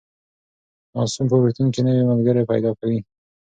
ماسوم 0.93 1.25
په 1.29 1.35
وړکتون 1.39 1.67
کې 1.73 1.79
نوي 1.87 2.03
ملګري 2.11 2.43
پیدا 2.51 2.71
کوي. 2.79 2.99